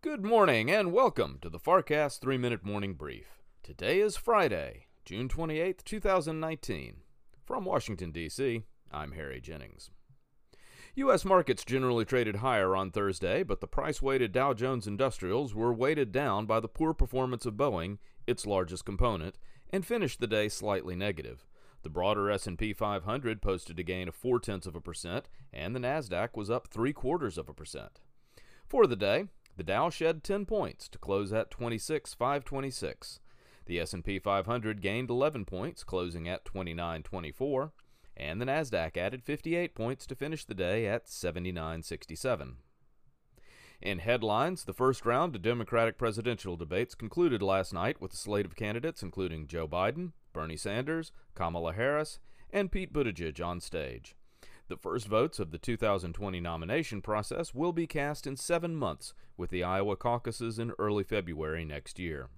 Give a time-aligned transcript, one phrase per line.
[0.00, 3.42] Good morning and welcome to the FarrCast 3 Minute Morning Brief.
[3.64, 6.98] Today is Friday, June 28, 2019.
[7.44, 9.90] From Washington, D.C., I'm Harry Jennings.
[10.94, 11.24] U.S.
[11.24, 16.12] markets generally traded higher on Thursday, but the price weighted Dow Jones Industrials were weighted
[16.12, 19.36] down by the poor performance of Boeing, its largest component,
[19.70, 21.44] and finished the day slightly negative.
[21.82, 25.80] The broader S&P 500 posted a gain of four tenths of a percent, and the
[25.80, 27.98] Nasdaq was up three quarters of a percent.
[28.68, 29.24] For the day,
[29.58, 33.18] the Dow shed 10 points to close at 26,526.
[33.66, 37.72] The S&P 500 gained 11 points, closing at 2924,
[38.16, 42.58] and the Nasdaq added 58 points to finish the day at 7967.
[43.82, 48.46] In headlines, the first round of Democratic presidential debates concluded last night with a slate
[48.46, 52.20] of candidates including Joe Biden, Bernie Sanders, Kamala Harris,
[52.52, 54.14] and Pete Buttigieg on stage.
[54.68, 59.48] The first votes of the 2020 nomination process will be cast in seven months, with
[59.48, 62.28] the Iowa caucuses in early February next year.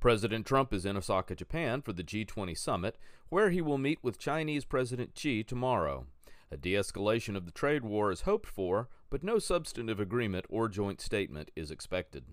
[0.00, 4.18] President Trump is in Osaka, Japan for the G20 summit, where he will meet with
[4.18, 6.06] Chinese President Xi tomorrow.
[6.50, 10.68] A de escalation of the trade war is hoped for, but no substantive agreement or
[10.68, 12.24] joint statement is expected.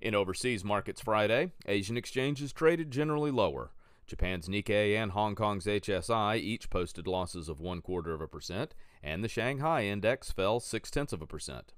[0.00, 3.72] In overseas markets Friday, Asian exchanges traded generally lower.
[4.06, 8.74] Japan's Nikkei and Hong Kong's HSI each posted losses of one quarter of a percent,
[9.02, 11.72] and the Shanghai index fell six tenths of a percent.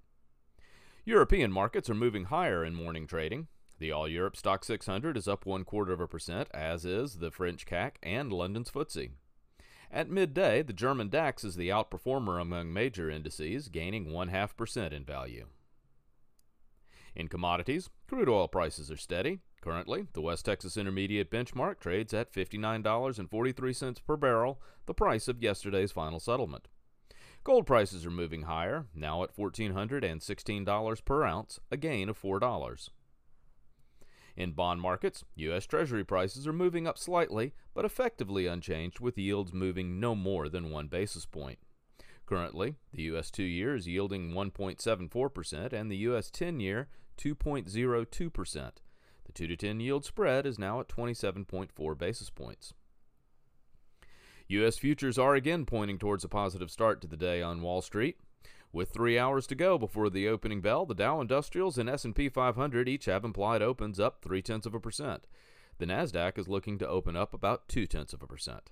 [1.04, 3.46] European markets are moving higher in morning trading.
[3.78, 7.30] The All Europe Stoxx 600 is up one quarter of a percent, as is the
[7.30, 9.10] French CAC and London's FTSE.
[9.92, 14.92] At midday, the German DAX is the outperformer among major indices, gaining one half percent
[14.92, 15.46] in value.
[17.16, 19.40] In commodities, crude oil prices are steady.
[19.62, 25.90] Currently, the West Texas Intermediate benchmark trades at $59.43 per barrel, the price of yesterday's
[25.90, 26.68] final settlement.
[27.42, 32.90] Gold prices are moving higher, now at $1,416 per ounce, a gain of $4.
[34.36, 35.64] In bond markets, U.S.
[35.64, 40.70] Treasury prices are moving up slightly, but effectively unchanged, with yields moving no more than
[40.70, 41.58] one basis point.
[42.26, 43.30] Currently, the U.S.
[43.30, 46.28] two year is yielding 1.74%, and the U.S.
[46.30, 46.88] 10 year
[47.18, 48.70] 2.02%.
[49.24, 52.74] The 2 to 10 yield spread is now at 27.4 basis points.
[54.48, 54.76] U.S.
[54.76, 58.18] futures are again pointing towards a positive start to the day on Wall Street.
[58.72, 62.88] With three hours to go before the opening bell, the Dow Industrials and S&P 500
[62.88, 65.26] each have implied opens up three tenths of a percent.
[65.78, 68.70] The Nasdaq is looking to open up about two tenths of a percent.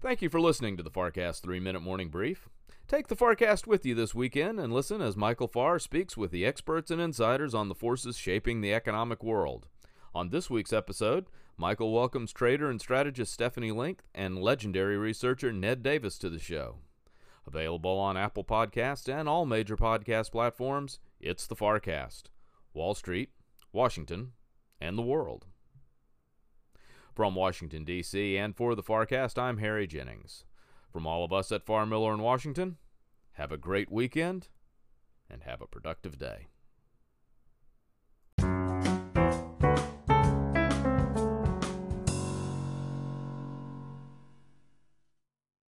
[0.00, 2.48] Thank you for listening to the FarrCast 3 Minute Morning Brief.
[2.86, 6.46] Take the FarrCast with you this weekend and listen as Michael Farr speaks with the
[6.46, 9.66] experts and insiders on the forces shaping the economic world.
[10.14, 11.26] On this week's episode,
[11.56, 16.76] Michael welcomes trader and strategist Stephanie Link and legendary researcher Ned Davis to the show.
[17.44, 22.26] Available on Apple Podcasts and all major podcast platforms, it's the FarrCast.
[22.72, 23.30] Wall Street,
[23.72, 24.30] Washington,
[24.80, 25.46] and the world.
[27.18, 30.44] From Washington, D.C., and for the FarrCast, I'm Harry Jennings.
[30.92, 32.76] From all of us at Farr Miller in Washington,
[33.32, 34.46] have a great weekend
[35.28, 36.46] and have a productive day.